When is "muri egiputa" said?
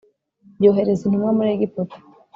1.37-1.95